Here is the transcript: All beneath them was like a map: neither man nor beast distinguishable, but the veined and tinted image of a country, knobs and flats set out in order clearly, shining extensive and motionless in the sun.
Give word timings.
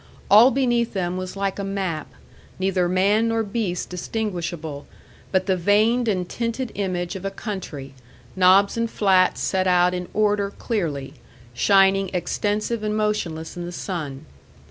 All 0.31 0.49
beneath 0.49 0.93
them 0.93 1.15
was 1.15 1.37
like 1.37 1.59
a 1.59 1.63
map: 1.63 2.11
neither 2.57 2.89
man 2.89 3.27
nor 3.27 3.43
beast 3.43 3.89
distinguishable, 3.89 4.87
but 5.31 5.45
the 5.45 5.55
veined 5.55 6.07
and 6.07 6.27
tinted 6.27 6.71
image 6.73 7.15
of 7.15 7.23
a 7.23 7.29
country, 7.29 7.93
knobs 8.35 8.75
and 8.77 8.89
flats 8.89 9.41
set 9.41 9.67
out 9.67 9.93
in 9.93 10.09
order 10.11 10.49
clearly, 10.49 11.13
shining 11.53 12.09
extensive 12.15 12.81
and 12.81 12.97
motionless 12.97 13.55
in 13.55 13.63
the 13.63 13.71
sun. 13.71 14.25